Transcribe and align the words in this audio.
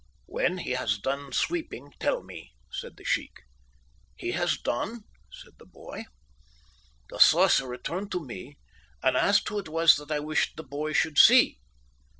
"'When 0.25 0.57
he 0.57 0.71
has 0.71 0.97
done 0.97 1.31
sweeping, 1.31 1.93
tell 1.99 2.23
me,' 2.23 2.55
said 2.71 2.97
the 2.97 3.03
sheikh. 3.03 3.41
"'He 4.15 4.31
has 4.31 4.57
done,' 4.57 5.01
said 5.31 5.53
the 5.59 5.65
boy. 5.67 6.05
"The 7.11 7.19
sorcerer 7.19 7.77
turned 7.77 8.11
to 8.13 8.25
me 8.25 8.57
and 9.03 9.15
asked 9.15 9.47
who 9.49 9.59
it 9.59 9.69
was 9.69 9.97
that 9.97 10.09
I 10.11 10.19
wished 10.19 10.55
the 10.57 10.63
boy 10.63 10.93
should 10.93 11.19
see. 11.19 11.59